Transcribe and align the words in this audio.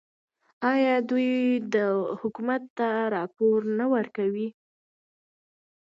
آیا 0.71 0.95
دوی 1.09 1.29
حکومت 2.21 2.61
ته 2.77 2.87
راپورونه 3.15 3.73
نه 3.79 3.85
ورکوي؟ 3.93 4.47